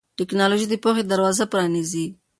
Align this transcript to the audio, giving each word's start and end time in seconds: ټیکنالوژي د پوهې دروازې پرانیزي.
ټیکنالوژي 0.17 0.65
د 0.69 0.75
پوهې 0.83 1.03
دروازې 1.11 1.45
پرانیزي. 1.51 2.05